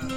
Hello, 0.00 0.12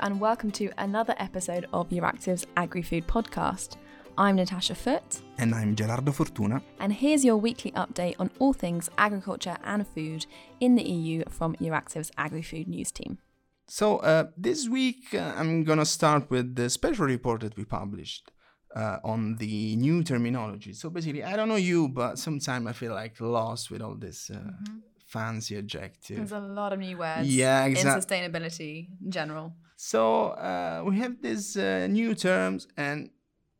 and 0.00 0.20
welcome 0.20 0.52
to 0.52 0.70
another 0.78 1.16
episode 1.18 1.66
of 1.72 1.88
Euractiv's 1.88 2.46
Agri 2.56 2.82
Food 2.82 3.08
Podcast. 3.08 3.76
I'm 4.16 4.36
Natasha 4.36 4.76
Foote. 4.76 5.20
And 5.38 5.52
I'm 5.52 5.74
Gerardo 5.74 6.12
Fortuna. 6.12 6.62
And 6.78 6.92
here's 6.92 7.24
your 7.24 7.36
weekly 7.36 7.72
update 7.72 8.14
on 8.20 8.30
all 8.38 8.52
things 8.52 8.88
agriculture 8.98 9.56
and 9.64 9.84
food 9.84 10.26
in 10.60 10.76
the 10.76 10.84
EU 10.84 11.24
from 11.28 11.56
Euractiv's 11.56 12.12
Agri 12.16 12.42
Food 12.42 12.68
News 12.68 12.92
team. 12.92 13.18
So, 13.66 13.98
uh, 13.98 14.26
this 14.36 14.68
week 14.68 15.12
uh, 15.12 15.34
I'm 15.36 15.64
going 15.64 15.80
to 15.80 15.86
start 15.86 16.30
with 16.30 16.54
the 16.54 16.70
special 16.70 17.06
report 17.06 17.40
that 17.40 17.56
we 17.56 17.64
published. 17.64 18.30
Uh, 18.74 18.98
on 19.04 19.36
the 19.36 19.76
new 19.76 20.02
terminology. 20.02 20.72
So 20.72 20.90
basically, 20.90 21.22
I 21.22 21.36
don't 21.36 21.48
know 21.48 21.62
you, 21.72 21.88
but 21.88 22.18
sometimes 22.18 22.66
I 22.66 22.72
feel 22.72 22.92
like 22.92 23.20
lost 23.20 23.70
with 23.70 23.80
all 23.80 23.94
this 23.94 24.30
uh, 24.30 24.34
mm-hmm 24.34 24.78
fancy 25.06 25.56
adjective. 25.56 26.16
There's 26.16 26.32
a 26.32 26.40
lot 26.40 26.72
of 26.72 26.78
new 26.80 26.96
words. 26.98 27.28
Yeah, 27.28 27.66
exactly. 27.66 27.92
In 27.92 28.32
sustainability 28.32 28.88
in 29.04 29.10
general. 29.10 29.54
So 29.76 30.02
uh, 30.30 30.82
we 30.88 30.98
have 30.98 31.14
these 31.22 31.56
uh, 31.56 31.86
new 31.88 32.14
terms, 32.14 32.66
and 32.76 33.10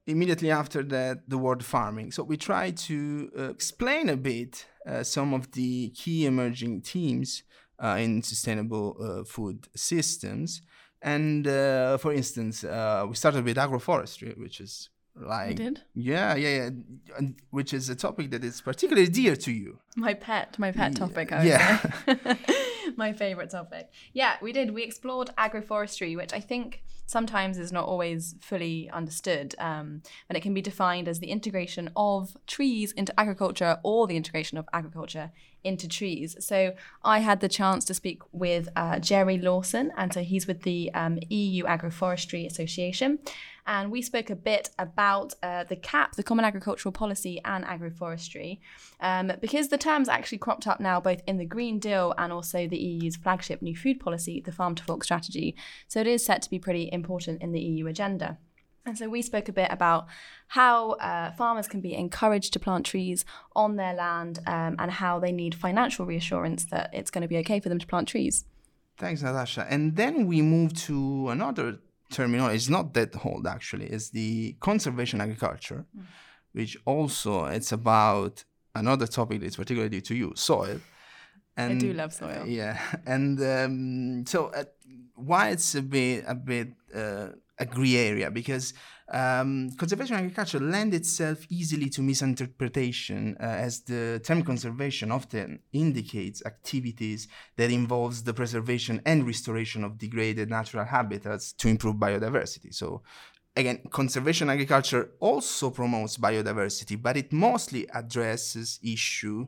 immediately 0.06 0.50
after 0.50 0.82
that, 0.82 1.28
the 1.28 1.38
word 1.38 1.64
farming. 1.64 2.12
So 2.12 2.22
we 2.24 2.36
try 2.36 2.72
to 2.88 3.30
uh, 3.38 3.50
explain 3.50 4.08
a 4.08 4.16
bit 4.16 4.66
uh, 4.86 5.02
some 5.02 5.34
of 5.34 5.52
the 5.52 5.90
key 5.90 6.26
emerging 6.26 6.82
themes 6.82 7.44
uh, 7.78 7.96
in 8.04 8.22
sustainable 8.22 8.96
uh, 9.00 9.24
food 9.24 9.68
systems. 9.76 10.62
And 11.02 11.44
for 12.00 12.12
instance, 12.12 12.62
we 12.62 13.14
started 13.14 13.44
with 13.44 13.58
agroforestry, 13.58 14.38
which 14.38 14.58
is 14.60 14.88
like 15.16 15.56
did? 15.56 15.82
yeah 15.94 16.34
yeah 16.34 16.68
yeah. 17.18 17.28
Which 17.50 17.72
is 17.72 17.88
a 17.88 17.94
topic 17.94 18.30
that 18.32 18.42
is 18.42 18.60
particularly 18.60 19.08
dear 19.08 19.36
to 19.36 19.52
you. 19.52 19.78
My 19.96 20.14
pet 20.14 20.58
my 20.58 20.72
pet 20.72 20.96
topic 20.96 21.32
I 21.32 21.44
yeah. 21.44 21.80
my 22.96 23.12
favorite 23.12 23.50
topic. 23.50 23.90
Yeah 24.12 24.36
we 24.42 24.52
did. 24.52 24.74
We 24.74 24.82
explored 24.82 25.30
agroforestry 25.38 26.16
which 26.16 26.32
i 26.32 26.40
think 26.40 26.82
sometimes 27.06 27.58
is 27.58 27.72
not 27.72 27.84
always 27.84 28.34
fully 28.40 28.88
understood 28.90 29.54
um, 29.58 30.02
and 30.28 30.36
it 30.36 30.40
can 30.40 30.54
be 30.54 30.62
defined 30.62 31.06
as 31.06 31.20
the 31.20 31.26
integration 31.26 31.90
of 31.96 32.36
trees 32.46 32.92
into 32.92 33.18
agriculture 33.20 33.78
or 33.82 34.06
the 34.06 34.16
integration 34.16 34.56
of 34.58 34.66
agriculture 34.72 35.30
into 35.64 35.88
trees. 35.88 36.36
So 36.40 36.74
I 37.02 37.18
had 37.20 37.40
the 37.40 37.48
chance 37.48 37.84
to 37.86 37.94
speak 37.94 38.22
with 38.32 38.68
uh, 38.76 38.98
Gerry 38.98 39.38
Lawson, 39.38 39.92
and 39.96 40.12
so 40.12 40.22
he's 40.22 40.46
with 40.46 40.62
the 40.62 40.92
um, 40.94 41.18
EU 41.30 41.64
Agroforestry 41.64 42.46
Association. 42.46 43.18
And 43.66 43.90
we 43.90 44.02
spoke 44.02 44.28
a 44.28 44.36
bit 44.36 44.68
about 44.78 45.32
uh, 45.42 45.64
the 45.64 45.76
CAP, 45.76 46.16
the 46.16 46.22
Common 46.22 46.44
Agricultural 46.44 46.92
Policy, 46.92 47.40
and 47.46 47.64
agroforestry, 47.64 48.58
um, 49.00 49.32
because 49.40 49.68
the 49.68 49.78
terms 49.78 50.08
actually 50.08 50.38
cropped 50.38 50.66
up 50.66 50.80
now 50.80 51.00
both 51.00 51.22
in 51.26 51.38
the 51.38 51.46
Green 51.46 51.78
Deal 51.78 52.14
and 52.18 52.30
also 52.30 52.68
the 52.68 52.76
EU's 52.76 53.16
flagship 53.16 53.62
new 53.62 53.74
food 53.74 54.00
policy, 54.00 54.42
the 54.44 54.52
Farm 54.52 54.74
to 54.74 54.84
Fork 54.84 55.02
strategy. 55.02 55.56
So 55.88 56.00
it 56.00 56.06
is 56.06 56.24
set 56.24 56.42
to 56.42 56.50
be 56.50 56.58
pretty 56.58 56.90
important 56.92 57.40
in 57.40 57.52
the 57.52 57.60
EU 57.60 57.86
agenda. 57.86 58.38
And 58.86 58.98
so 58.98 59.08
we 59.08 59.22
spoke 59.22 59.48
a 59.48 59.52
bit 59.52 59.68
about 59.70 60.06
how 60.48 60.92
uh, 60.92 61.32
farmers 61.32 61.66
can 61.66 61.80
be 61.80 61.94
encouraged 61.94 62.52
to 62.52 62.60
plant 62.60 62.84
trees 62.84 63.24
on 63.56 63.76
their 63.76 63.94
land 63.94 64.40
um, 64.46 64.76
and 64.78 64.90
how 64.90 65.18
they 65.18 65.32
need 65.32 65.54
financial 65.54 66.04
reassurance 66.04 66.64
that 66.66 66.90
it's 66.92 67.10
going 67.10 67.22
to 67.22 67.28
be 67.28 67.38
okay 67.38 67.60
for 67.60 67.70
them 67.70 67.78
to 67.78 67.86
plant 67.86 68.08
trees. 68.08 68.44
Thanks, 68.98 69.22
Natasha. 69.22 69.66
And 69.68 69.96
then 69.96 70.26
we 70.26 70.42
move 70.42 70.74
to 70.84 71.30
another 71.30 71.78
terminology. 72.10 72.56
It's 72.56 72.68
not 72.68 72.92
that 72.94 73.24
old, 73.24 73.46
actually. 73.46 73.86
It's 73.86 74.10
the 74.10 74.56
conservation 74.60 75.20
agriculture, 75.20 75.86
mm. 75.96 76.04
which 76.52 76.76
also 76.84 77.46
it's 77.46 77.72
about 77.72 78.44
another 78.74 79.06
topic 79.06 79.40
that's 79.40 79.56
particularly 79.56 80.00
to 80.02 80.14
you, 80.14 80.32
soil. 80.36 80.80
And, 81.56 81.72
I 81.72 81.78
do 81.78 81.92
love 81.92 82.12
soil. 82.12 82.42
Uh, 82.42 82.44
yeah, 82.44 82.78
and 83.06 83.40
um, 83.42 84.26
so 84.26 84.46
uh, 84.48 84.64
why 85.14 85.50
it's 85.50 85.74
a 85.74 85.82
bit 85.82 86.24
a 86.26 86.34
bit 86.34 86.68
uh, 86.94 87.28
a 87.58 87.66
gray 87.66 87.96
area 87.96 88.30
because 88.30 88.74
um, 89.12 89.70
conservation 89.76 90.16
agriculture 90.16 90.58
lends 90.58 90.96
itself 90.96 91.46
easily 91.50 91.90
to 91.90 92.00
misinterpretation 92.00 93.36
uh, 93.38 93.44
as 93.44 93.82
the 93.82 94.20
term 94.24 94.42
conservation 94.42 95.12
often 95.12 95.60
indicates 95.72 96.44
activities 96.46 97.28
that 97.56 97.70
involves 97.70 98.22
the 98.22 98.32
preservation 98.32 99.00
and 99.04 99.26
restoration 99.26 99.84
of 99.84 99.98
degraded 99.98 100.48
natural 100.48 100.84
habitats 100.84 101.52
to 101.52 101.68
improve 101.68 101.96
biodiversity. 101.96 102.74
So 102.74 103.02
again 103.56 103.80
conservation 103.90 104.50
agriculture 104.50 105.10
also 105.20 105.70
promotes 105.70 106.16
biodiversity 106.16 107.00
but 107.00 107.16
it 107.16 107.32
mostly 107.32 107.88
addresses 107.94 108.80
issue 108.82 109.46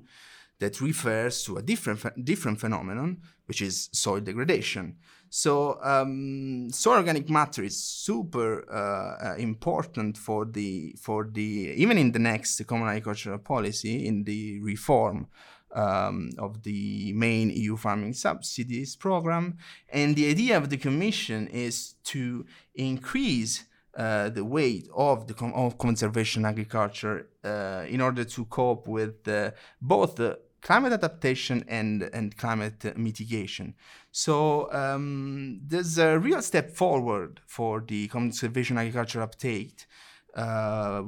that 0.58 0.80
refers 0.80 1.42
to 1.44 1.56
a 1.56 1.62
different 1.62 2.24
different 2.24 2.60
phenomenon 2.60 3.20
which 3.46 3.60
is 3.60 3.88
soil 3.92 4.20
degradation 4.20 4.96
so 5.28 5.78
um, 5.82 6.68
soil 6.70 6.96
organic 6.96 7.28
matter 7.28 7.62
is 7.62 7.82
super 7.82 8.64
uh, 8.72 9.34
important 9.36 10.16
for 10.16 10.44
the 10.44 10.94
for 11.00 11.28
the 11.32 11.74
even 11.76 11.98
in 11.98 12.12
the 12.12 12.18
next 12.18 12.64
common 12.66 12.88
agricultural 12.88 13.38
policy 13.38 14.06
in 14.06 14.24
the 14.24 14.60
reform 14.60 15.28
um, 15.74 16.30
of 16.38 16.62
the 16.62 17.12
main 17.12 17.50
EU 17.50 17.76
farming 17.76 18.14
subsidies 18.14 18.96
program. 18.96 19.58
And 19.88 20.16
the 20.16 20.28
idea 20.28 20.56
of 20.56 20.70
the 20.70 20.76
Commission 20.76 21.46
is 21.48 21.94
to 22.04 22.46
increase 22.74 23.64
uh, 23.96 24.28
the 24.30 24.44
weight 24.44 24.88
of 24.94 25.26
the 25.26 25.34
com- 25.34 25.54
of 25.54 25.78
conservation 25.78 26.44
agriculture 26.44 27.28
uh, 27.44 27.84
in 27.88 28.00
order 28.00 28.24
to 28.24 28.44
cope 28.46 28.86
with 28.86 29.26
uh, 29.26 29.50
both 29.80 30.16
the 30.16 30.38
climate 30.60 30.92
adaptation 30.92 31.64
and, 31.68 32.02
and 32.12 32.36
climate 32.36 32.96
mitigation. 32.96 33.74
So 34.10 34.72
um, 34.72 35.60
there's 35.64 35.98
a 35.98 36.18
real 36.18 36.42
step 36.42 36.70
forward 36.70 37.40
for 37.46 37.80
the 37.86 38.08
conservation 38.08 38.78
agriculture 38.78 39.22
uptake 39.22 39.86
uh, 40.34 41.02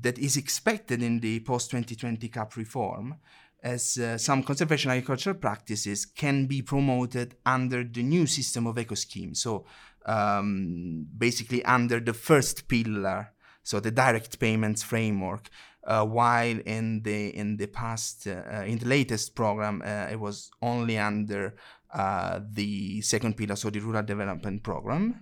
that 0.00 0.18
is 0.18 0.36
expected 0.36 1.02
in 1.02 1.20
the 1.20 1.40
post 1.40 1.70
2020 1.70 2.28
CAP 2.28 2.56
reform, 2.56 3.16
as 3.62 3.96
uh, 3.96 4.18
some 4.18 4.42
conservation 4.42 4.90
agricultural 4.90 5.36
practices 5.36 6.04
can 6.04 6.44
be 6.44 6.60
promoted 6.60 7.34
under 7.46 7.82
the 7.82 8.02
new 8.02 8.26
system 8.26 8.66
of 8.66 8.78
eco 8.78 8.94
scheme. 8.94 9.34
So 9.34 9.64
um, 10.04 11.06
basically 11.16 11.64
under 11.64 11.98
the 11.98 12.12
first 12.12 12.68
pillar, 12.68 13.32
so 13.62 13.80
the 13.80 13.90
direct 13.90 14.38
payments 14.38 14.82
framework 14.82 15.48
uh, 15.86 16.04
while 16.04 16.58
in 16.64 17.02
the 17.02 17.28
in 17.36 17.56
the 17.56 17.66
past 17.66 18.26
uh, 18.26 18.62
in 18.64 18.78
the 18.78 18.86
latest 18.86 19.34
program 19.34 19.82
uh, 19.84 20.08
it 20.10 20.18
was 20.18 20.50
only 20.62 20.98
under 20.98 21.54
uh, 21.92 22.40
the 22.52 23.00
second 23.02 23.36
pillar, 23.36 23.54
so 23.54 23.70
the 23.70 23.80
rural 23.80 24.02
development 24.02 24.62
program. 24.62 25.20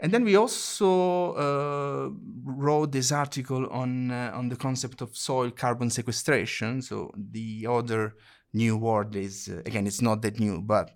And 0.00 0.12
then 0.12 0.24
we 0.24 0.36
also 0.36 1.32
uh, 1.34 2.10
wrote 2.44 2.90
this 2.90 3.12
article 3.12 3.68
on 3.70 4.10
uh, 4.10 4.32
on 4.34 4.48
the 4.48 4.56
concept 4.56 5.00
of 5.00 5.16
soil 5.16 5.50
carbon 5.50 5.88
sequestration. 5.90 6.82
So 6.82 7.12
the 7.16 7.66
other 7.68 8.14
new 8.52 8.76
word 8.76 9.14
is 9.14 9.48
again 9.48 9.86
it's 9.86 10.02
not 10.02 10.20
that 10.22 10.40
new, 10.40 10.60
but 10.60 10.90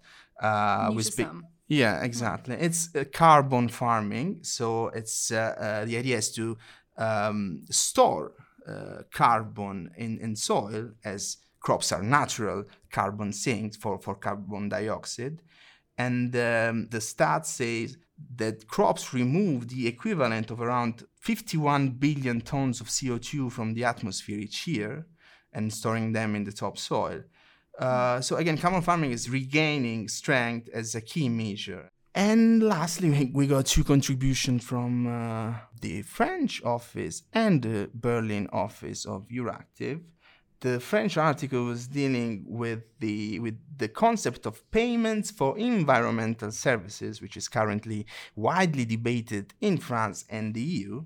we 0.94 1.02
speak. 1.02 1.28
Yeah, 1.68 2.02
exactly. 2.02 2.56
It's 2.56 2.90
carbon 3.12 3.68
farming. 3.68 4.40
So 4.42 4.88
it's 4.88 5.28
the 5.28 5.96
idea 5.96 6.18
is 6.18 6.32
to 6.32 6.58
um, 6.98 7.62
store 7.70 8.32
uh, 8.32 8.55
carbon 9.12 9.90
in, 9.96 10.18
in 10.18 10.36
soil 10.36 10.90
as 11.04 11.38
crops 11.60 11.92
are 11.92 12.02
natural 12.02 12.64
carbon 12.92 13.32
sinks 13.32 13.76
for, 13.76 13.98
for 13.98 14.14
carbon 14.14 14.68
dioxide. 14.68 15.42
And 15.98 16.34
um, 16.36 16.88
the 16.90 17.00
stat 17.00 17.46
says 17.46 17.96
that 18.36 18.66
crops 18.68 19.12
remove 19.12 19.68
the 19.68 19.86
equivalent 19.86 20.50
of 20.50 20.60
around 20.60 21.04
51 21.20 21.90
billion 21.90 22.40
tons 22.40 22.80
of 22.80 22.88
CO2 22.88 23.50
from 23.50 23.74
the 23.74 23.84
atmosphere 23.84 24.38
each 24.38 24.66
year 24.66 25.06
and 25.52 25.72
storing 25.72 26.12
them 26.12 26.34
in 26.36 26.44
the 26.44 26.52
topsoil. 26.52 27.22
Uh, 27.78 28.20
so 28.20 28.36
again, 28.36 28.56
carbon 28.56 28.82
farming 28.82 29.12
is 29.12 29.28
regaining 29.28 30.08
strength 30.08 30.68
as 30.72 30.94
a 30.94 31.00
key 31.00 31.28
measure. 31.28 31.90
And 32.16 32.62
lastly, 32.62 33.30
we 33.34 33.46
got 33.46 33.66
two 33.66 33.84
contributions 33.84 34.64
from 34.64 35.06
uh, 35.06 35.52
the 35.82 36.00
French 36.00 36.64
office 36.64 37.24
and 37.34 37.60
the 37.60 37.90
Berlin 37.92 38.48
office 38.54 39.04
of 39.04 39.28
Euractiv. 39.28 40.00
The 40.60 40.80
French 40.80 41.18
article 41.18 41.64
was 41.64 41.86
dealing 41.86 42.46
with 42.48 42.84
the 43.00 43.38
with 43.40 43.58
the 43.76 43.88
concept 43.88 44.46
of 44.46 44.54
payments 44.70 45.30
for 45.30 45.58
environmental 45.58 46.52
services, 46.52 47.20
which 47.20 47.36
is 47.36 47.48
currently 47.48 48.06
widely 48.34 48.86
debated 48.86 49.52
in 49.60 49.76
France 49.76 50.24
and 50.30 50.54
the 50.54 50.62
EU. 50.62 51.04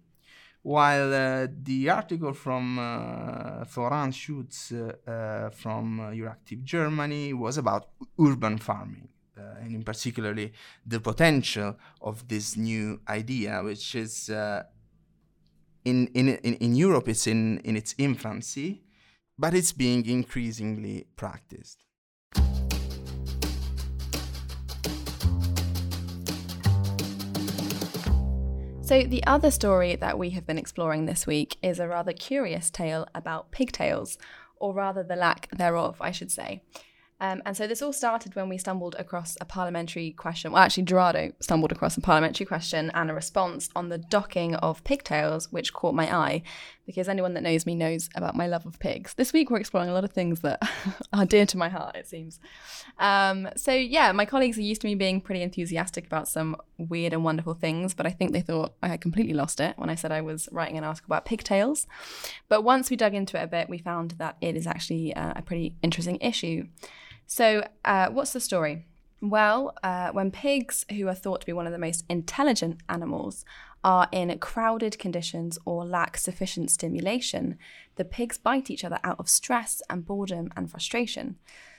While 0.63 1.13
uh, 1.13 1.49
the 1.51 1.91
article 1.91 2.35
from 2.35 2.79
uh, 2.79 4.11
Schutz 4.13 4.71
uh, 4.71 4.93
uh 5.11 5.51
from 5.51 5.99
uh, 5.99 6.11
Euractiv 6.11 6.63
Germany 6.63 7.33
was 7.33 7.59
about 7.59 7.89
urban 8.17 8.59
farming 8.59 9.09
and 9.61 9.75
in 9.75 9.83
particularly 9.83 10.53
the 10.87 11.01
potential 11.01 11.77
of 12.01 12.27
this 12.29 12.57
new 12.57 13.01
idea, 13.09 13.63
which 13.63 13.95
is 13.95 14.31
uh, 14.31 14.63
in, 15.85 16.09
in, 16.09 16.29
in, 16.29 16.55
in 16.55 16.75
Europe, 16.75 17.09
it's 17.09 17.27
in, 17.27 17.59
in 17.59 17.77
its 17.77 17.95
infancy, 17.99 18.83
but 19.39 19.55
it's 19.55 19.73
being 19.73 20.07
increasingly 20.07 21.07
practiced. 21.17 21.85
So, 28.83 29.05
the 29.05 29.23
other 29.25 29.53
story 29.53 29.95
that 29.95 30.19
we 30.19 30.31
have 30.31 30.49
been 30.49 30.59
exploring 30.59 31.07
this 31.07 31.25
week 31.25 31.59
is 31.63 31.79
a 31.79 31.87
rather 31.87 32.13
curious 32.13 32.71
tale 32.71 33.07
about 33.15 33.53
pigtails, 33.53 34.19
or 34.57 34.75
rather 34.75 35.05
the 35.05 35.15
lack 35.15 35.49
thereof, 35.57 35.99
I 36.01 36.11
should 36.11 36.33
say. 36.33 36.63
Um, 37.21 37.43
and 37.45 37.55
so 37.57 37.67
this 37.67 37.83
all 37.83 37.93
started 37.93 38.35
when 38.35 38.49
we 38.49 38.57
stumbled 38.57 38.97
across 38.99 39.37
a 39.41 39.45
parliamentary 39.45 40.13
question. 40.13 40.53
Well, 40.53 40.63
actually, 40.63 40.85
Gerardo 40.85 41.33
stumbled 41.41 41.71
across 41.71 41.97
a 41.97 42.01
parliamentary 42.01 42.47
question 42.47 42.91
and 42.95 43.11
a 43.11 43.15
response 43.15 43.69
on 43.77 43.91
the 43.91 43.99
docking 43.99 44.55
of 44.57 44.83
pigtails, 44.85 45.53
which 45.53 45.75
caught 45.75 45.95
my 45.95 46.15
eye 46.15 46.43
because 46.87 47.09
anyone 47.09 47.35
that 47.35 47.43
knows 47.43 47.67
me 47.67 47.75
knows 47.75 48.09
about 48.17 48.35
my 48.35 48.49
love 48.49 48.67
of 48.67 48.79
pigs. 48.81 49.15
This 49.15 49.33
week, 49.33 49.49
we're 49.49 49.61
exploring 49.61 49.91
a 49.91 49.93
lot 49.93 50.03
of 50.03 50.13
things 50.13 50.41
that 50.41 50.61
are 51.13 51.25
dear 51.25 51.47
to 51.47 51.57
my 51.57 51.69
heart, 51.69 51.95
it 51.95 52.09
seems. 52.09 52.41
Um, 52.99 53.49
so, 53.55 53.73
yeah, 53.73 54.11
my 54.13 54.25
colleagues 54.25 54.59
are 54.59 54.63
used 54.63 54.81
to 54.81 54.89
me 54.89 54.97
being 54.97 55.21
pretty 55.21 55.43
enthusiastic 55.43 56.07
about 56.07 56.27
some 56.27 56.57
weird 56.79 57.13
and 57.13 57.23
wonderful 57.23 57.55
things, 57.55 57.95
but 57.95 58.07
I 58.07 58.11
think 58.11 58.33
they 58.33 58.41
thought 58.41 58.75
I 58.83 58.89
had 58.89 59.01
completely 59.01 59.35
lost 59.35 59.61
it 59.61 59.79
when 59.79 59.91
I 59.91 59.95
said 59.95 60.11
I 60.11 60.23
was 60.23 60.49
writing 60.51 60.79
an 60.79 60.85
article 60.85 61.09
about 61.09 61.27
pigtails. 61.27 61.87
But 62.49 62.63
once 62.63 62.91
we 62.91 62.97
dug 62.97 63.15
into 63.15 63.39
it 63.39 63.45
a 63.45 63.47
bit, 63.47 63.69
we 63.69 63.79
found 63.79 64.13
that 64.13 64.37
it 64.41 64.57
is 64.57 64.67
actually 64.67 65.15
uh, 65.15 65.35
a 65.37 65.43
pretty 65.43 65.77
interesting 65.83 66.19
issue. 66.21 66.67
So, 67.33 67.65
uh, 67.85 68.09
what's 68.09 68.33
the 68.33 68.41
story? 68.41 68.87
Well, 69.23 69.73
uh, 69.85 70.11
when 70.11 70.33
pigs, 70.33 70.85
who 70.91 71.07
are 71.07 71.15
thought 71.15 71.43
to 71.43 71.47
be 71.47 71.53
one 71.53 71.65
of 71.65 71.73
the 71.73 71.79
most 71.79 72.05
intelligent 72.09 72.81
animals, 72.89 73.45
are 73.85 74.09
in 74.11 74.37
crowded 74.41 74.99
conditions 74.99 75.57
or 75.65 75.85
lack 75.85 76.17
sufficient 76.17 76.73
stimulation, 76.73 77.57
the 77.95 78.05
pigs 78.05 78.37
bite 78.37 78.69
each 78.69 78.83
other 78.83 78.99
out 79.05 79.21
of 79.21 79.29
stress 79.29 79.81
and 79.89 80.05
boredom 80.05 80.51
and 80.57 80.73
frustration. 80.73 81.37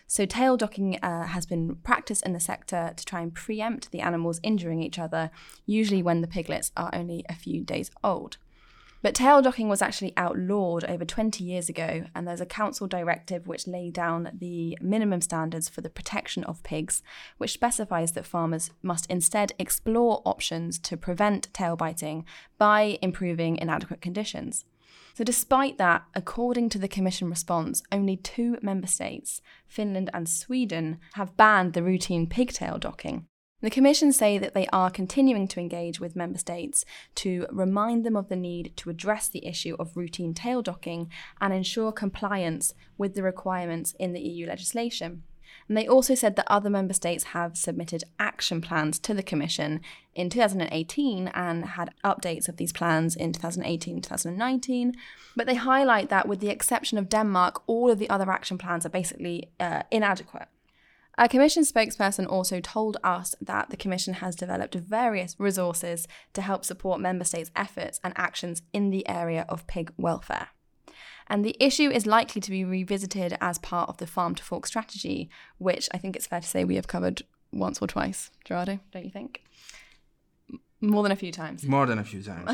So, 0.07 0.25
tail 0.25 0.55
docking 0.55 0.97
uh, 1.03 1.25
has 1.25 1.45
been 1.45 1.75
practiced 1.83 2.25
in 2.25 2.31
the 2.31 2.39
sector 2.39 2.93
to 2.95 3.05
try 3.05 3.19
and 3.19 3.33
preempt 3.33 3.91
the 3.91 3.99
animals 3.99 4.39
injuring 4.43 4.81
each 4.81 4.97
other, 4.97 5.31
usually 5.65 6.01
when 6.01 6.21
the 6.21 6.27
piglets 6.27 6.71
are 6.77 6.91
only 6.93 7.25
a 7.27 7.35
few 7.35 7.65
days 7.65 7.91
old. 8.05 8.37
But 9.01 9.15
tail 9.15 9.41
docking 9.41 9.67
was 9.67 9.81
actually 9.81 10.13
outlawed 10.15 10.83
over 10.85 11.03
20 11.03 11.43
years 11.43 11.69
ago, 11.69 12.05
and 12.13 12.27
there's 12.27 12.41
a 12.41 12.45
council 12.45 12.87
directive 12.87 13.47
which 13.47 13.67
laid 13.67 13.93
down 13.93 14.29
the 14.31 14.77
minimum 14.79 15.21
standards 15.21 15.67
for 15.67 15.81
the 15.81 15.89
protection 15.89 16.43
of 16.43 16.61
pigs, 16.61 17.01
which 17.37 17.53
specifies 17.53 18.11
that 18.11 18.27
farmers 18.27 18.69
must 18.83 19.09
instead 19.09 19.53
explore 19.57 20.21
options 20.23 20.77
to 20.79 20.97
prevent 20.97 21.51
tail 21.53 21.75
biting 21.75 22.25
by 22.59 22.99
improving 23.01 23.57
inadequate 23.57 24.01
conditions. 24.01 24.65
So, 25.13 25.23
despite 25.23 25.77
that, 25.77 26.03
according 26.15 26.69
to 26.69 26.79
the 26.79 26.87
Commission 26.87 27.29
response, 27.29 27.83
only 27.91 28.15
two 28.15 28.57
member 28.61 28.87
states, 28.87 29.41
Finland 29.67 30.09
and 30.13 30.29
Sweden, 30.29 30.99
have 31.13 31.35
banned 31.35 31.73
the 31.73 31.83
routine 31.83 32.27
pigtail 32.27 32.77
docking. 32.77 33.27
The 33.61 33.69
Commission 33.69 34.11
say 34.11 34.39
that 34.39 34.55
they 34.55 34.65
are 34.73 34.89
continuing 34.89 35.47
to 35.49 35.59
engage 35.59 35.99
with 35.99 36.15
Member 36.15 36.39
States 36.39 36.83
to 37.15 37.45
remind 37.51 38.03
them 38.03 38.15
of 38.15 38.27
the 38.27 38.35
need 38.35 38.73
to 38.77 38.89
address 38.89 39.27
the 39.27 39.45
issue 39.45 39.75
of 39.77 39.95
routine 39.95 40.33
tail 40.33 40.63
docking 40.63 41.11
and 41.39 41.53
ensure 41.53 41.91
compliance 41.91 42.73
with 42.97 43.13
the 43.13 43.21
requirements 43.21 43.93
in 43.99 44.13
the 44.13 44.19
EU 44.19 44.47
legislation. 44.47 45.23
And 45.67 45.77
they 45.77 45.87
also 45.87 46.15
said 46.15 46.37
that 46.37 46.51
other 46.51 46.71
member 46.71 46.93
states 46.93 47.25
have 47.25 47.55
submitted 47.55 48.03
action 48.19 48.61
plans 48.61 48.97
to 48.99 49.13
the 49.13 49.21
Commission 49.21 49.81
in 50.15 50.29
2018 50.29 51.27
and 51.27 51.65
had 51.65 51.93
updates 52.03 52.49
of 52.49 52.57
these 52.57 52.73
plans 52.73 53.15
in 53.15 53.31
2018 53.31 54.01
2019. 54.01 54.95
But 55.35 55.45
they 55.45 55.55
highlight 55.55 56.09
that, 56.09 56.27
with 56.27 56.39
the 56.39 56.49
exception 56.49 56.97
of 56.97 57.09
Denmark, 57.09 57.61
all 57.67 57.91
of 57.91 57.99
the 57.99 58.09
other 58.09 58.31
action 58.31 58.57
plans 58.57 58.85
are 58.87 58.89
basically 58.89 59.49
uh, 59.59 59.83
inadequate. 59.91 60.47
A 61.17 61.27
Commission 61.27 61.63
spokesperson 61.63 62.25
also 62.27 62.59
told 62.61 62.97
us 63.03 63.35
that 63.41 63.69
the 63.69 63.77
Commission 63.77 64.15
has 64.15 64.35
developed 64.35 64.75
various 64.75 65.35
resources 65.37 66.07
to 66.33 66.41
help 66.41 66.63
support 66.63 67.01
Member 67.01 67.25
States' 67.25 67.51
efforts 67.55 67.99
and 68.03 68.13
actions 68.15 68.61
in 68.71 68.89
the 68.89 69.07
area 69.07 69.45
of 69.49 69.67
pig 69.67 69.91
welfare. 69.97 70.47
And 71.27 71.45
the 71.45 71.55
issue 71.59 71.89
is 71.89 72.05
likely 72.05 72.41
to 72.41 72.51
be 72.51 72.65
revisited 72.65 73.37
as 73.41 73.57
part 73.57 73.89
of 73.89 73.97
the 73.97 74.07
Farm 74.07 74.35
to 74.35 74.43
Fork 74.43 74.65
strategy, 74.65 75.29
which 75.57 75.89
I 75.93 75.97
think 75.97 76.15
it's 76.15 76.27
fair 76.27 76.41
to 76.41 76.47
say 76.47 76.63
we 76.63 76.75
have 76.75 76.87
covered 76.87 77.23
once 77.51 77.81
or 77.81 77.87
twice, 77.87 78.31
Gerardo, 78.45 78.79
don't 78.91 79.05
you 79.05 79.11
think? 79.11 79.43
More 80.81 81.03
than 81.03 81.11
a 81.11 81.15
few 81.15 81.31
times. 81.31 81.63
More 81.63 81.85
than 81.85 81.99
a 81.99 82.03
few 82.03 82.23
times. 82.23 82.49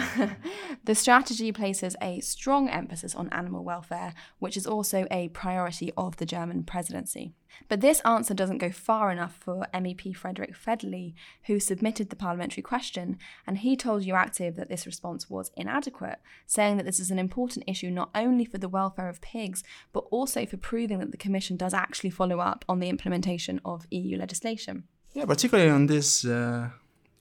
the 0.83 0.95
strategy 0.95 1.53
places 1.53 1.95
a 2.01 2.19
strong 2.19 2.67
emphasis 2.67 3.15
on 3.15 3.29
animal 3.29 3.63
welfare, 3.63 4.13
which 4.39 4.57
is 4.57 4.67
also 4.67 5.07
a 5.09 5.29
priority 5.29 5.93
of 5.95 6.17
the 6.17 6.25
German 6.25 6.63
presidency. 6.63 7.31
But 7.69 7.79
this 7.79 8.01
answer 8.01 8.33
doesn't 8.33 8.57
go 8.57 8.69
far 8.69 9.11
enough 9.11 9.33
for 9.33 9.65
MEP 9.73 10.13
Fredrick 10.17 10.55
Federley, 10.57 11.13
who 11.45 11.57
submitted 11.59 12.09
the 12.09 12.17
parliamentary 12.17 12.61
question, 12.61 13.17
and 13.47 13.59
he 13.59 13.77
told 13.77 14.03
Euractiv 14.03 14.57
that 14.57 14.67
this 14.67 14.85
response 14.85 15.29
was 15.29 15.51
inadequate, 15.55 16.19
saying 16.45 16.75
that 16.77 16.85
this 16.85 16.99
is 16.99 17.09
an 17.09 17.19
important 17.19 17.63
issue 17.65 17.89
not 17.89 18.09
only 18.13 18.43
for 18.43 18.57
the 18.57 18.69
welfare 18.69 19.07
of 19.07 19.21
pigs, 19.21 19.63
but 19.93 20.03
also 20.11 20.45
for 20.45 20.57
proving 20.57 20.99
that 20.99 21.11
the 21.11 21.17
Commission 21.17 21.55
does 21.55 21.73
actually 21.73 22.09
follow 22.09 22.39
up 22.39 22.65
on 22.67 22.79
the 22.79 22.89
implementation 22.89 23.61
of 23.63 23.87
EU 23.89 24.17
legislation. 24.17 24.83
Yeah, 25.13 25.25
particularly 25.25 25.71
on 25.71 25.87
this. 25.87 26.25
Uh 26.25 26.69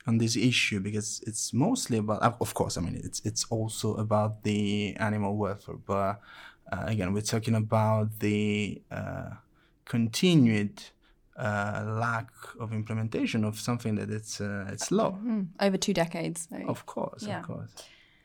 on 0.07 0.19
this 0.19 0.37
issue 0.37 0.81
because 0.81 1.23
it's 1.27 1.53
mostly 1.53 1.99
about 1.99 2.23
of 2.23 2.55
course 2.55 2.77
i 2.77 2.81
mean 2.81 3.01
it's 3.03 3.21
it's 3.25 3.45
also 3.51 3.95
about 3.97 4.43
the 4.45 4.95
animal 4.97 5.37
welfare 5.37 5.77
but 5.87 6.21
uh, 6.73 6.85
again 6.87 7.13
we're 7.13 7.21
talking 7.21 7.55
about 7.55 8.19
the 8.21 8.81
uh, 8.91 9.31
continued 9.85 10.83
uh, 11.37 11.85
lack 11.99 12.31
of 12.61 12.73
implementation 12.73 13.45
of 13.45 13.59
something 13.59 13.95
that 13.97 14.11
it's 14.11 14.41
uh, 14.41 14.69
it's 14.73 14.91
low 14.91 15.13
mm-hmm. 15.13 15.43
over 15.61 15.77
two 15.77 15.93
decades 15.93 16.49
of 16.67 16.87
course 16.87 17.25
yeah. 17.27 17.41
of 17.41 17.47
course 17.47 17.71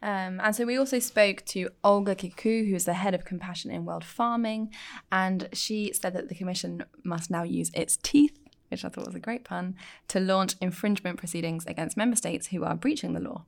um, 0.03 0.39
and 0.41 0.55
so 0.55 0.65
we 0.65 0.77
also 0.77 0.97
spoke 0.97 1.45
to 1.45 1.69
Olga 1.83 2.15
Kikou, 2.15 2.67
who 2.67 2.75
is 2.75 2.85
the 2.85 2.95
head 2.95 3.13
of 3.13 3.23
compassion 3.23 3.69
in 3.69 3.85
world 3.85 4.03
farming, 4.03 4.73
and 5.11 5.47
she 5.53 5.93
said 5.93 6.13
that 6.13 6.27
the 6.27 6.33
Commission 6.33 6.83
must 7.03 7.29
now 7.29 7.43
use 7.43 7.69
its 7.75 7.97
teeth 7.97 8.40
which 8.71 8.85
I 8.85 8.89
thought 8.89 9.05
was 9.05 9.15
a 9.15 9.19
great 9.19 9.43
pun, 9.43 9.75
to 10.07 10.19
launch 10.19 10.55
infringement 10.61 11.17
proceedings 11.17 11.65
against 11.65 11.97
member 11.97 12.15
states 12.15 12.47
who 12.47 12.63
are 12.63 12.75
breaching 12.75 13.13
the 13.13 13.19
law. 13.19 13.45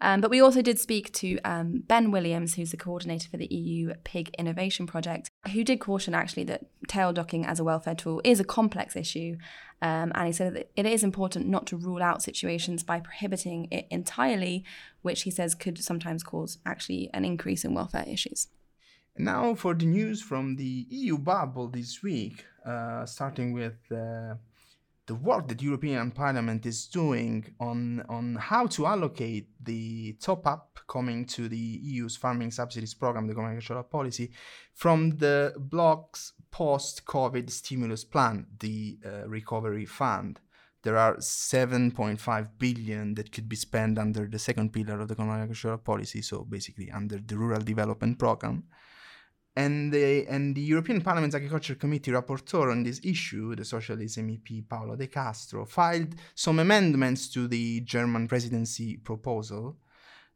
Um, 0.00 0.20
but 0.20 0.30
we 0.30 0.40
also 0.40 0.62
did 0.62 0.78
speak 0.78 1.12
to 1.14 1.38
um, 1.40 1.82
Ben 1.86 2.10
Williams, 2.10 2.54
who's 2.54 2.70
the 2.70 2.76
coordinator 2.76 3.28
for 3.28 3.36
the 3.36 3.46
EU 3.46 3.94
Pig 4.04 4.34
Innovation 4.38 4.86
Project, 4.86 5.30
who 5.52 5.64
did 5.64 5.80
caution 5.80 6.14
actually 6.14 6.44
that 6.44 6.66
tail 6.86 7.12
docking 7.12 7.46
as 7.46 7.58
a 7.58 7.64
welfare 7.64 7.94
tool 7.94 8.20
is 8.24 8.38
a 8.38 8.44
complex 8.44 8.94
issue. 8.94 9.36
Um, 9.82 10.12
and 10.14 10.26
he 10.26 10.32
said 10.32 10.54
that 10.54 10.70
it 10.76 10.86
is 10.86 11.02
important 11.02 11.48
not 11.48 11.66
to 11.68 11.76
rule 11.76 12.02
out 12.02 12.22
situations 12.22 12.82
by 12.82 13.00
prohibiting 13.00 13.68
it 13.70 13.86
entirely, 13.90 14.64
which 15.02 15.22
he 15.22 15.30
says 15.30 15.54
could 15.54 15.82
sometimes 15.82 16.22
cause 16.22 16.58
actually 16.66 17.10
an 17.14 17.24
increase 17.24 17.64
in 17.64 17.74
welfare 17.74 18.04
issues. 18.06 18.48
Now 19.18 19.54
for 19.54 19.74
the 19.74 19.86
news 19.86 20.20
from 20.20 20.56
the 20.56 20.86
EU 20.90 21.16
bubble 21.16 21.68
this 21.68 22.02
week, 22.02 22.44
uh, 22.64 23.06
starting 23.06 23.52
with. 23.52 23.78
Uh 23.90 24.34
the 25.06 25.14
work 25.14 25.48
that 25.48 25.62
European 25.62 26.10
Parliament 26.10 26.66
is 26.66 26.86
doing 26.86 27.54
on 27.60 28.04
on 28.08 28.36
how 28.36 28.66
to 28.66 28.86
allocate 28.86 29.48
the 29.62 30.14
top 30.14 30.46
up 30.46 30.80
coming 30.88 31.24
to 31.24 31.48
the 31.48 31.56
EU's 31.56 32.16
farming 32.16 32.50
subsidies 32.50 32.94
program, 32.94 33.26
the 33.26 33.34
common 33.34 33.50
agricultural 33.50 33.84
policy, 33.84 34.30
from 34.74 35.10
the 35.18 35.54
bloc's 35.56 36.32
post-COVID 36.50 37.50
stimulus 37.50 38.04
plan, 38.04 38.46
the 38.60 38.98
uh, 39.04 39.28
recovery 39.28 39.84
fund. 39.84 40.40
There 40.82 40.96
are 40.96 41.16
7.5 41.16 42.48
billion 42.58 43.14
that 43.14 43.32
could 43.32 43.48
be 43.48 43.56
spent 43.56 43.98
under 43.98 44.26
the 44.26 44.38
second 44.38 44.72
pillar 44.72 45.00
of 45.00 45.08
the 45.08 45.16
common 45.16 45.34
agricultural 45.34 45.78
policy, 45.78 46.22
so 46.22 46.44
basically 46.44 46.90
under 46.92 47.18
the 47.18 47.36
rural 47.36 47.60
development 47.60 48.18
program. 48.18 48.64
And 49.56 49.90
the, 49.90 50.26
and 50.28 50.54
the 50.54 50.60
European 50.60 51.00
Parliament's 51.00 51.34
Agriculture 51.34 51.76
Committee 51.76 52.10
rapporteur 52.10 52.70
on 52.70 52.82
this 52.82 53.00
issue, 53.02 53.56
the 53.56 53.64
Socialist 53.64 54.18
MEP 54.18 54.68
Paolo 54.68 54.96
De 54.96 55.06
Castro, 55.06 55.64
filed 55.64 56.14
some 56.34 56.58
amendments 56.58 57.28
to 57.30 57.48
the 57.48 57.80
German 57.80 58.28
presidency 58.28 58.98
proposal, 58.98 59.78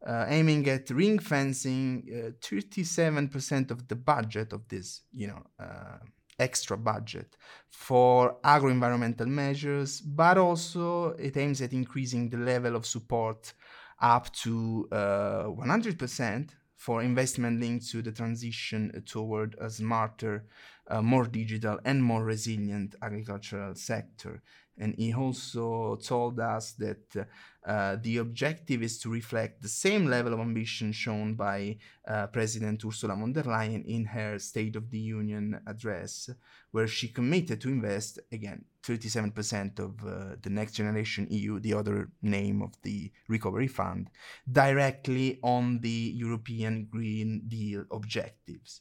uh, 0.06 0.24
aiming 0.28 0.66
at 0.68 0.88
ring 0.88 1.18
fencing 1.18 2.02
uh, 2.10 2.30
37% 2.40 3.70
of 3.70 3.86
the 3.88 3.96
budget 3.96 4.54
of 4.54 4.66
this, 4.68 5.02
you 5.12 5.26
know, 5.26 5.42
uh, 5.58 5.98
extra 6.38 6.78
budget 6.78 7.36
for 7.68 8.38
agro-environmental 8.42 9.26
measures, 9.26 10.00
but 10.00 10.38
also 10.38 11.10
it 11.18 11.36
aims 11.36 11.60
at 11.60 11.74
increasing 11.74 12.30
the 12.30 12.38
level 12.38 12.74
of 12.74 12.86
support 12.86 13.52
up 14.00 14.32
to 14.32 14.88
100% 14.90 14.90
uh, 14.90 16.54
for 16.80 17.02
investment 17.02 17.60
linked 17.60 17.86
to 17.90 18.00
the 18.00 18.10
transition 18.10 19.02
toward 19.04 19.54
a 19.60 19.68
smarter, 19.68 20.46
uh, 20.88 21.02
more 21.02 21.26
digital, 21.26 21.78
and 21.84 22.02
more 22.02 22.24
resilient 22.24 22.94
agricultural 23.02 23.74
sector. 23.74 24.42
And 24.80 24.94
he 24.96 25.12
also 25.12 25.96
told 25.96 26.40
us 26.40 26.72
that 26.72 27.28
uh, 27.66 27.96
the 28.00 28.16
objective 28.16 28.82
is 28.82 28.98
to 29.00 29.10
reflect 29.10 29.60
the 29.60 29.68
same 29.68 30.06
level 30.06 30.32
of 30.32 30.40
ambition 30.40 30.90
shown 30.90 31.34
by 31.34 31.76
uh, 32.08 32.26
President 32.28 32.82
Ursula 32.82 33.14
von 33.14 33.32
der 33.32 33.42
Leyen 33.42 33.84
in 33.84 34.06
her 34.06 34.38
State 34.38 34.76
of 34.76 34.90
the 34.90 34.98
Union 34.98 35.60
address, 35.66 36.30
where 36.70 36.86
she 36.86 37.08
committed 37.08 37.60
to 37.60 37.68
invest, 37.68 38.18
again, 38.32 38.64
37% 38.82 39.78
of 39.78 40.02
uh, 40.02 40.36
the 40.40 40.48
Next 40.48 40.72
Generation 40.72 41.26
EU, 41.28 41.60
the 41.60 41.74
other 41.74 42.08
name 42.22 42.62
of 42.62 42.72
the 42.82 43.12
Recovery 43.28 43.68
Fund, 43.68 44.08
directly 44.50 45.38
on 45.42 45.80
the 45.80 46.12
European 46.16 46.88
Green 46.90 47.42
Deal 47.46 47.84
objectives. 47.90 48.80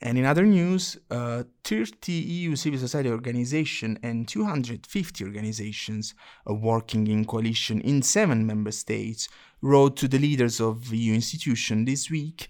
And 0.00 0.18
in 0.18 0.24
other 0.24 0.44
news, 0.44 0.98
uh, 1.10 1.44
30 1.64 2.12
EU 2.12 2.56
civil 2.56 2.78
society 2.78 3.08
organizations 3.08 3.98
and 4.02 4.28
250 4.28 5.24
organizations 5.24 6.14
working 6.46 7.06
in 7.06 7.24
coalition 7.24 7.80
in 7.80 8.02
seven 8.02 8.46
member 8.46 8.70
states 8.70 9.28
wrote 9.62 9.96
to 9.96 10.08
the 10.08 10.18
leaders 10.18 10.60
of 10.60 10.92
EU 10.92 11.14
institutions 11.14 11.86
this 11.86 12.10
week 12.10 12.48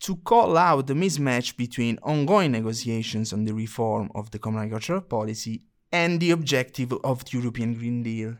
to 0.00 0.16
call 0.16 0.56
out 0.56 0.86
the 0.86 0.94
mismatch 0.94 1.56
between 1.56 1.98
ongoing 2.02 2.52
negotiations 2.52 3.32
on 3.34 3.44
the 3.44 3.52
reform 3.52 4.10
of 4.14 4.30
the 4.30 4.38
common 4.38 4.62
agricultural 4.62 5.02
policy 5.02 5.62
and 5.92 6.20
the 6.20 6.30
objective 6.30 6.92
of 7.04 7.24
the 7.26 7.38
European 7.38 7.74
Green 7.74 8.02
Deal. 8.02 8.36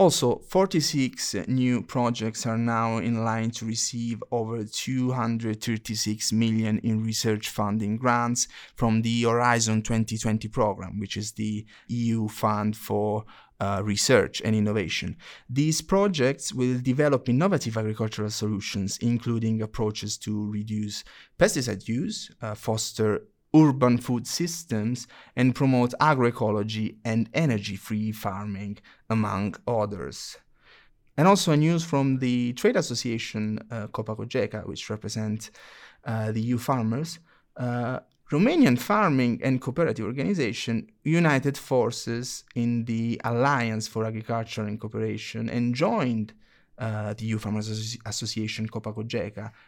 Also, 0.00 0.38
46 0.48 1.46
new 1.46 1.82
projects 1.82 2.46
are 2.46 2.56
now 2.56 2.96
in 2.96 3.22
line 3.22 3.50
to 3.50 3.66
receive 3.66 4.24
over 4.30 4.64
236 4.64 6.32
million 6.32 6.78
in 6.78 7.04
research 7.04 7.50
funding 7.50 7.98
grants 7.98 8.48
from 8.76 9.02
the 9.02 9.24
Horizon 9.24 9.82
2020 9.82 10.48
program, 10.48 10.98
which 10.98 11.18
is 11.18 11.32
the 11.32 11.66
EU 11.88 12.28
fund 12.28 12.78
for 12.78 13.26
uh, 13.60 13.82
research 13.84 14.40
and 14.42 14.56
innovation. 14.56 15.18
These 15.50 15.82
projects 15.82 16.54
will 16.54 16.80
develop 16.80 17.28
innovative 17.28 17.76
agricultural 17.76 18.30
solutions, 18.30 18.96
including 19.02 19.60
approaches 19.60 20.16
to 20.18 20.50
reduce 20.50 21.04
pesticide 21.38 21.86
use, 21.86 22.30
uh, 22.40 22.54
foster 22.54 23.26
urban 23.54 23.98
food 23.98 24.26
systems 24.26 25.06
and 25.36 25.54
promote 25.54 25.92
agroecology 26.00 26.96
and 27.04 27.28
energy 27.34 27.76
free 27.76 28.12
farming, 28.12 28.78
among 29.08 29.54
others. 29.66 30.36
And 31.16 31.26
also, 31.28 31.52
a 31.52 31.56
news 31.56 31.84
from 31.84 32.18
the 32.18 32.52
trade 32.54 32.76
association 32.76 33.58
uh, 33.70 33.88
which 34.64 34.88
represents 34.88 35.50
uh, 36.04 36.32
the 36.32 36.40
EU 36.40 36.58
farmers. 36.58 37.18
Uh, 37.56 38.00
Romanian 38.30 38.78
farming 38.78 39.40
and 39.42 39.60
cooperative 39.60 40.06
organization 40.06 40.88
united 41.02 41.58
forces 41.58 42.44
in 42.54 42.84
the 42.84 43.20
Alliance 43.24 43.88
for 43.88 44.04
Agriculture 44.04 44.62
and 44.62 44.80
Cooperation 44.80 45.50
and 45.50 45.74
joined 45.74 46.32
uh, 46.78 47.12
the 47.14 47.26
EU 47.26 47.38
Farmers 47.38 47.98
Association 48.06 48.68
Copa 48.68 48.94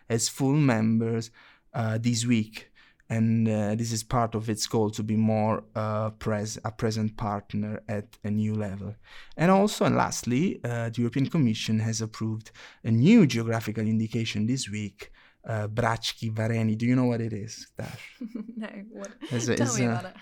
as 0.08 0.28
full 0.28 0.54
members 0.54 1.30
uh, 1.74 1.98
this 1.98 2.24
week 2.24 2.71
and 3.12 3.46
uh, 3.46 3.74
this 3.74 3.92
is 3.92 4.02
part 4.02 4.34
of 4.34 4.48
its 4.48 4.66
goal 4.66 4.88
to 4.90 5.02
be 5.02 5.16
more 5.16 5.64
uh, 5.74 6.10
pres- 6.24 6.58
a 6.64 6.72
present 6.72 7.14
partner 7.16 7.72
at 7.86 8.08
a 8.24 8.30
new 8.30 8.54
level. 8.54 8.94
And 9.36 9.50
also, 9.50 9.84
and 9.84 9.96
lastly, 9.96 10.60
uh, 10.64 10.88
the 10.88 11.02
European 11.02 11.26
Commission 11.28 11.78
has 11.80 12.00
approved 12.00 12.52
a 12.84 12.90
new 12.90 13.26
geographical 13.26 13.86
indication 13.86 14.46
this 14.46 14.68
week. 14.68 15.10
Uh, 15.44 15.66
Brački 15.66 16.32
Varenik. 16.32 16.78
Do 16.78 16.86
you 16.86 16.94
know 16.94 17.06
what 17.06 17.20
it 17.20 17.32
is, 17.32 17.66
Tash? 17.76 18.04
no. 18.56 18.68
What? 18.90 19.10
It's 19.32 19.48
a, 19.48 19.56
Tell 19.56 19.74
me 19.74 19.84
a, 19.86 19.90
about 19.90 20.04
it. 20.04 20.16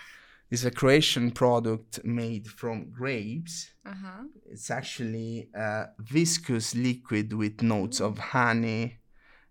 It's 0.50 0.64
a 0.64 0.70
Croatian 0.70 1.30
product 1.30 2.02
made 2.04 2.48
from 2.48 2.90
grapes. 2.90 3.70
Uh-huh. 3.86 4.24
It's 4.50 4.70
actually 4.70 5.48
a 5.54 5.88
viscous 5.98 6.74
liquid 6.74 7.34
with 7.34 7.62
notes 7.62 8.00
of 8.00 8.18
honey, 8.18 8.99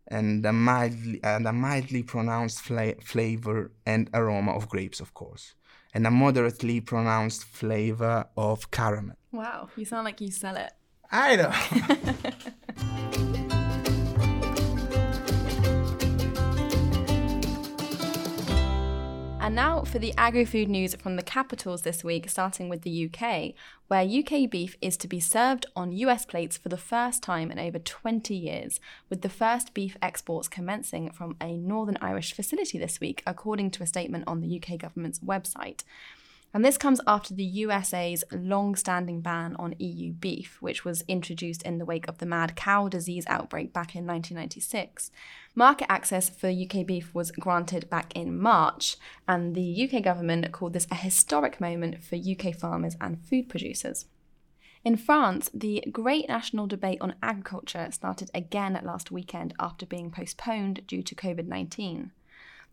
and 0.09 0.45
a 0.45 0.51
mildly 0.51 1.19
and 1.23 1.47
a 1.47 1.53
mildly 1.53 2.03
pronounced 2.03 2.61
fla- 2.61 2.95
flavor 3.03 3.71
and 3.85 4.09
aroma 4.13 4.53
of 4.53 4.67
grapes, 4.67 4.99
of 4.99 5.13
course, 5.13 5.55
and 5.93 6.05
a 6.05 6.11
moderately 6.11 6.81
pronounced 6.81 7.43
flavor 7.45 8.25
of 8.35 8.71
caramel. 8.71 9.15
Wow, 9.31 9.69
you 9.75 9.85
sound 9.85 10.05
like 10.05 10.19
you 10.21 10.31
sell 10.31 10.57
it. 10.57 10.71
I 11.11 11.35
know. 11.35 11.53
And 19.49 19.55
now 19.55 19.81
for 19.81 19.97
the 19.97 20.13
agri 20.15 20.45
food 20.45 20.69
news 20.69 20.93
from 20.93 21.15
the 21.15 21.23
capitals 21.23 21.81
this 21.81 22.03
week, 22.03 22.29
starting 22.29 22.69
with 22.69 22.83
the 22.83 23.09
UK, 23.09 23.55
where 23.87 24.03
UK 24.03 24.47
beef 24.47 24.77
is 24.79 24.95
to 24.97 25.07
be 25.07 25.19
served 25.19 25.65
on 25.75 25.91
US 25.91 26.23
plates 26.23 26.55
for 26.55 26.69
the 26.69 26.77
first 26.77 27.23
time 27.23 27.49
in 27.49 27.57
over 27.57 27.79
20 27.79 28.35
years, 28.35 28.79
with 29.09 29.23
the 29.23 29.27
first 29.27 29.73
beef 29.73 29.97
exports 30.03 30.47
commencing 30.47 31.09
from 31.09 31.35
a 31.41 31.57
Northern 31.57 31.97
Irish 31.99 32.31
facility 32.31 32.77
this 32.77 32.99
week, 32.99 33.23
according 33.25 33.71
to 33.71 33.81
a 33.81 33.87
statement 33.87 34.25
on 34.27 34.39
the 34.39 34.61
UK 34.61 34.77
government's 34.77 35.17
website. 35.17 35.81
And 36.51 36.65
this 36.65 36.79
comes 36.79 36.99
after 37.05 37.33
the 37.33 37.43
USA's 37.43 38.23
long 38.31 38.75
standing 38.75 39.21
ban 39.21 39.55
on 39.59 39.75
EU 39.77 40.13
beef, 40.13 40.57
which 40.61 40.83
was 40.83 41.03
introduced 41.07 41.61
in 41.61 41.77
the 41.77 41.85
wake 41.85 42.07
of 42.07 42.17
the 42.17 42.25
mad 42.25 42.55
cow 42.55 42.87
disease 42.87 43.25
outbreak 43.27 43.71
back 43.71 43.95
in 43.95 44.07
1996. 44.07 45.11
Market 45.53 45.91
access 45.91 46.27
for 46.29 46.49
UK 46.49 46.87
beef 46.87 47.13
was 47.13 47.31
granted 47.31 47.87
back 47.89 48.15
in 48.15 48.39
March, 48.39 48.97
and 49.27 49.53
the 49.53 49.89
UK 49.89 50.03
government 50.03 50.51
called 50.51 50.73
this 50.73 50.87
a 50.89 50.95
historic 50.95 51.61
moment 51.61 52.03
for 52.03 52.15
UK 52.15 52.55
farmers 52.55 52.95
and 52.99 53.23
food 53.23 53.47
producers. 53.47 54.05
In 54.83 54.95
France, 54.95 55.51
the 55.53 55.83
great 55.91 56.29
national 56.29 56.65
debate 56.65 56.99
on 57.01 57.15
agriculture 57.21 57.89
started 57.91 58.31
again 58.33 58.79
last 58.83 59.11
weekend 59.11 59.53
after 59.59 59.85
being 59.85 60.09
postponed 60.09 60.87
due 60.87 61.03
to 61.03 61.15
COVID 61.15 61.47
19. 61.47 62.11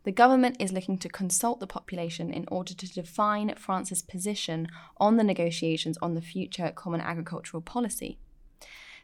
The 0.07 0.13
government 0.13 0.55
is 0.61 0.71
looking 0.71 0.97
to 0.99 1.09
consult 1.09 1.59
the 1.59 1.67
population 1.67 2.31
in 2.31 2.45
order 2.47 2.73
to 2.73 2.93
define 2.93 3.53
France's 3.55 4.01
position 4.01 4.69
on 4.95 5.17
the 5.17 5.23
negotiations 5.25 5.97
on 6.01 6.13
the 6.13 6.21
future 6.21 6.71
Common 6.73 7.01
Agricultural 7.01 7.59
Policy. 7.59 8.17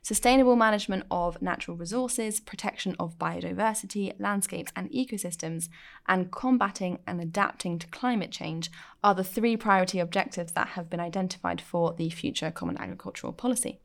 Sustainable 0.02 0.56
management 0.56 1.04
of 1.12 1.42
natural 1.42 1.76
resources, 1.76 2.40
protection 2.40 2.96
of 3.02 3.20
biodiversity, 3.20 4.14
landscapes, 4.18 4.72
and 4.78 4.90
ecosystems, 4.92 5.68
and 6.08 6.32
combating 6.32 7.00
and 7.06 7.20
adapting 7.20 7.80
to 7.80 7.88
climate 7.88 8.32
change 8.32 8.72
are 9.04 9.14
the 9.14 9.26
three 9.26 9.58
priority 9.58 10.00
objectives 10.00 10.54
that 10.54 10.70
have 10.70 10.90
been 10.90 11.02
identified 11.02 11.60
for 11.60 11.94
the 11.94 12.10
future 12.12 12.50
Common 12.50 12.78
Agricultural 12.78 13.34
Policy. 13.34 13.82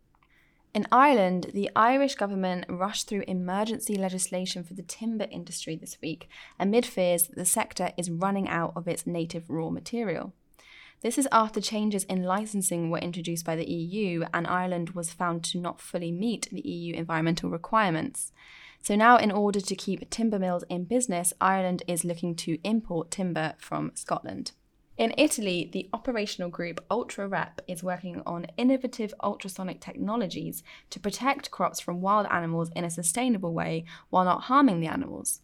In 0.75 0.87
Ireland, 0.93 1.51
the 1.55 1.71
Irish 1.75 2.15
government 2.15 2.67
rushed 2.69 3.09
through 3.09 3.25
emergency 3.27 3.97
legislation 3.97 4.63
for 4.63 4.75
the 4.75 4.83
timber 4.83 5.27
industry 5.31 5.77
this 5.77 5.99
week 6.03 6.29
amid 6.61 6.85
fears 6.85 7.27
that 7.27 7.37
the 7.37 7.45
sector 7.45 7.91
is 7.97 8.11
running 8.11 8.49
out 8.49 8.75
of 8.77 8.87
its 8.87 9.07
native 9.07 9.49
raw 9.49 9.71
material. 9.71 10.35
This 11.01 11.17
is 11.17 11.29
after 11.31 11.61
changes 11.61 12.05
in 12.05 12.25
licensing 12.25 12.91
were 12.91 12.99
introduced 12.99 13.47
by 13.47 13.57
the 13.57 13.71
EU 13.71 14.25
and 14.35 14.47
Ireland 14.47 14.91
was 14.91 15.13
found 15.13 15.45
to 15.45 15.59
not 15.59 15.81
fully 15.81 16.11
meet 16.11 16.49
the 16.51 16.61
EU 16.61 16.95
environmental 16.95 17.51
requirements. 17.51 18.33
So 18.83 18.95
now, 18.95 19.17
in 19.17 19.31
order 19.31 19.61
to 19.61 19.75
keep 19.75 20.09
timber 20.11 20.39
mills 20.39 20.65
in 20.69 20.85
business, 20.85 21.33
Ireland 21.41 21.83
is 21.87 22.05
looking 22.05 22.35
to 22.37 22.59
import 22.63 23.11
timber 23.11 23.55
from 23.59 23.93
Scotland. 23.95 24.53
In 24.99 25.15
Italy, 25.17 25.71
the 25.73 25.89
operational 25.93 26.51
group 26.51 26.85
UltraRep 26.91 27.61
is 27.69 27.85
working 27.85 28.21
on 28.27 28.49
innovative 28.57 29.15
ultrasonic 29.23 29.81
technologies 29.81 30.65
to 30.91 30.99
protect 30.99 31.53
crops 31.53 31.79
from 31.79 32.01
wild 32.01 32.27
animals 32.33 32.69
in 32.75 32.83
a 32.85 32.91
sustainable 32.91 33.55
way 33.55 33.85
while 34.11 34.25
not 34.25 34.43
harming 34.45 34.81
the 34.81 34.89
animals. 34.89 35.41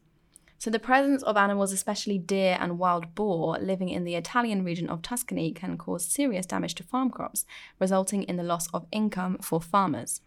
So, 0.58 0.70
the 0.70 0.80
presence 0.80 1.22
of 1.22 1.36
animals, 1.36 1.70
especially 1.70 2.18
deer 2.18 2.56
and 2.58 2.80
wild 2.80 3.14
boar, 3.14 3.58
living 3.60 3.90
in 3.90 4.02
the 4.02 4.16
Italian 4.16 4.64
region 4.64 4.88
of 4.88 5.02
Tuscany 5.02 5.52
can 5.52 5.78
cause 5.78 6.04
serious 6.04 6.46
damage 6.46 6.74
to 6.76 6.82
farm 6.82 7.10
crops, 7.10 7.44
resulting 7.78 8.24
in 8.24 8.36
the 8.36 8.42
loss 8.42 8.68
of 8.74 8.86
income 8.90 9.38
for 9.38 9.60
farmers. 9.60 10.20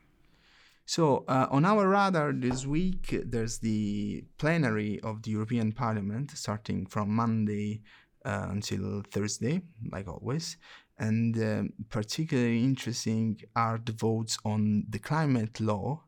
So, 0.85 1.25
uh, 1.27 1.47
on 1.51 1.65
our 1.65 1.89
radar 1.89 2.31
this 2.31 2.65
week, 2.65 3.23
there's 3.25 3.57
the 3.57 4.23
plenary 4.37 5.01
of 5.01 5.23
the 5.23 5.31
European 5.31 5.73
Parliament 5.73 6.31
starting 6.31 6.85
from 6.85 7.09
Monday 7.09 7.81
uh, 8.27 8.47
until 8.51 9.01
Thursday, 9.11 9.61
like 9.91 10.07
always. 10.07 10.57
And 10.99 11.37
um, 11.37 11.73
particularly 11.89 12.63
interesting 12.63 13.39
are 13.55 13.79
the 13.83 13.93
votes 13.93 14.37
on 14.43 14.85
the 14.89 14.99
climate 14.99 15.59
law, 15.59 16.03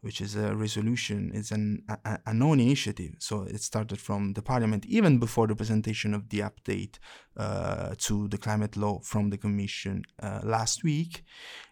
which 0.00 0.20
is 0.20 0.36
a 0.36 0.54
resolution, 0.54 1.32
it's 1.34 1.50
an, 1.50 1.82
a, 1.88 2.18
a 2.26 2.32
known 2.32 2.60
initiative. 2.60 3.14
So 3.18 3.42
it 3.42 3.60
started 3.60 4.00
from 4.00 4.32
the 4.34 4.42
parliament 4.42 4.86
even 4.86 5.18
before 5.18 5.48
the 5.48 5.56
presentation 5.56 6.14
of 6.14 6.28
the 6.28 6.40
update 6.40 6.98
uh, 7.36 7.94
to 8.06 8.28
the 8.28 8.38
climate 8.38 8.76
law 8.76 9.00
from 9.02 9.30
the 9.30 9.38
commission 9.38 10.04
uh, 10.22 10.40
last 10.44 10.84
week. 10.84 11.24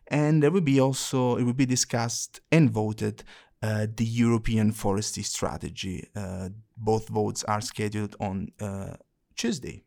And 0.08 0.42
there 0.42 0.50
will 0.50 0.60
be 0.74 0.80
also, 0.80 1.36
it 1.36 1.44
will 1.44 1.52
be 1.52 1.66
discussed 1.66 2.40
and 2.50 2.70
voted 2.70 3.22
uh, 3.62 3.86
the 3.96 4.04
European 4.04 4.72
forestry 4.72 5.22
strategy. 5.22 6.06
Uh, 6.14 6.48
both 6.76 7.08
votes 7.08 7.44
are 7.44 7.60
scheduled 7.60 8.16
on 8.20 8.48
uh, 8.60 8.94
Tuesday. 9.36 9.82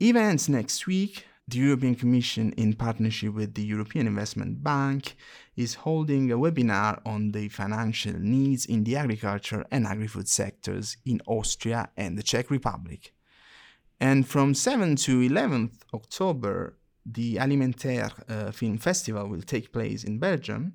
Events 0.00 0.48
next 0.48 0.86
week 0.86 1.24
the 1.48 1.58
European 1.58 1.94
Commission, 1.94 2.52
in 2.56 2.74
partnership 2.74 3.32
with 3.32 3.54
the 3.54 3.62
European 3.62 4.08
Investment 4.08 4.64
Bank, 4.64 5.14
is 5.56 5.74
holding 5.74 6.32
a 6.32 6.36
webinar 6.36 7.00
on 7.06 7.30
the 7.30 7.48
financial 7.48 8.14
needs 8.18 8.66
in 8.66 8.82
the 8.82 8.96
agriculture 8.96 9.64
and 9.70 9.86
agri 9.86 10.08
food 10.08 10.28
sectors 10.28 10.96
in 11.04 11.20
Austria 11.26 11.88
and 11.96 12.18
the 12.18 12.22
Czech 12.24 12.50
Republic. 12.50 13.12
And 14.00 14.26
from 14.26 14.54
7 14.54 14.96
to 14.96 15.20
11th 15.20 15.82
October, 15.94 16.76
the 17.04 17.36
Alimenterre 17.36 18.10
uh, 18.28 18.50
Film 18.50 18.78
Festival 18.78 19.28
will 19.28 19.42
take 19.42 19.72
place 19.72 20.02
in 20.02 20.18
Belgium 20.18 20.72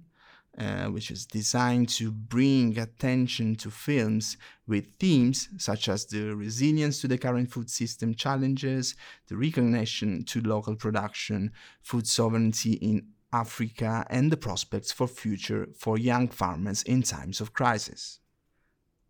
uh, 0.57 0.85
which 0.85 1.11
is 1.11 1.25
designed 1.25 1.87
to 1.87 2.11
bring 2.11 2.77
attention 2.77 3.55
to 3.55 3.71
films 3.71 4.37
with 4.67 4.85
themes 4.99 5.49
such 5.57 5.87
as 5.87 6.05
the 6.05 6.35
resilience 6.35 6.99
to 7.01 7.07
the 7.07 7.17
current 7.17 7.49
food 7.51 7.69
system 7.69 8.13
challenges, 8.13 8.95
the 9.27 9.37
recognition 9.37 10.23
to 10.25 10.41
local 10.41 10.75
production, 10.75 11.51
food 11.81 12.05
sovereignty 12.05 12.73
in 12.73 13.07
Africa, 13.33 14.05
and 14.09 14.31
the 14.31 14.37
prospects 14.37 14.91
for 14.91 15.07
future 15.07 15.69
for 15.77 15.97
young 15.97 16.27
farmers 16.27 16.83
in 16.83 17.01
times 17.01 17.39
of 17.39 17.53
crisis. 17.53 18.19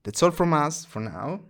That's 0.04 0.22
all 0.22 0.32
from 0.32 0.54
us 0.54 0.86
for 0.86 1.00
now. 1.00 1.42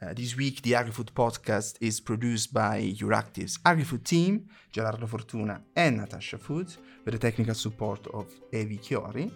Uh, 0.00 0.14
this 0.14 0.36
week, 0.36 0.62
the 0.62 0.72
AgriFood 0.72 1.10
podcast 1.12 1.74
is 1.80 1.98
produced 1.98 2.54
by 2.54 2.94
Euractiv's 3.00 3.58
AgriFood 3.58 4.04
team, 4.04 4.48
Gerardo 4.70 5.06
Fortuna 5.06 5.60
and 5.74 5.96
Natasha 5.96 6.38
Foote, 6.38 6.76
with 7.04 7.14
the 7.14 7.18
technical 7.18 7.54
support 7.54 8.06
of 8.14 8.26
Evi 8.52 8.80
Chiori. 8.80 9.32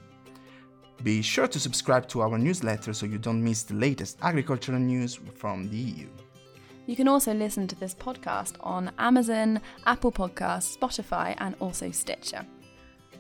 Be 1.03 1.21
sure 1.21 1.49
to 1.49 1.59
subscribe 1.59 2.07
to 2.09 2.23
our 2.23 2.39
newsletter 2.39 2.93
so 2.93 3.07
you 3.07 3.19
don't 3.19 3.43
miss 3.43 3.65
the 3.65 3.75
latest 3.75 4.19
agricultural 4.23 4.79
news 4.79 5.19
from 5.35 5.69
the 5.69 5.77
EU. 5.77 6.07
You 6.87 6.95
can 6.95 7.09
also 7.09 7.35
listen 7.35 7.67
to 7.67 7.75
this 7.75 7.95
podcast 7.95 8.55
on 8.61 8.93
Amazon, 8.99 9.61
Apple 9.87 10.13
Podcasts, 10.13 10.79
Spotify, 10.79 11.35
and 11.39 11.57
also 11.59 11.91
Stitcher. 11.91 12.47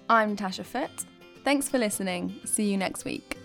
I'm 0.09 0.31
Natasha 0.31 0.63
Foote. 0.63 1.07
Thanks 1.43 1.69
for 1.69 1.79
listening. 1.79 2.39
See 2.45 2.71
you 2.71 2.77
next 2.77 3.05
week. 3.05 3.37